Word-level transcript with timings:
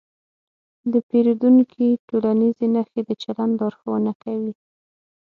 د 0.91 0.93
پیریدونکي 1.09 1.87
ټولنیزې 2.07 2.67
نښې 2.75 3.01
د 3.05 3.11
چلند 3.23 3.53
لارښوونه 3.61 4.11
کوي. 4.23 4.53